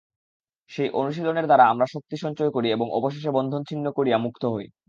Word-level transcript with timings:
সেই 0.71 0.89
অনুশীলনের 0.93 1.45
দ্বারা 1.45 1.65
আমরা 1.67 1.85
শক্তি 1.87 2.15
সঞ্চয় 2.17 2.51
করি 2.51 2.67
এবং 2.71 2.87
অবশেষে 2.93 3.31
বন্ধন 3.31 3.61
ছিন্ন 3.63 3.85
করিয়া 3.91 4.17
মুক্ত 4.17 4.43
হই। 4.53 4.65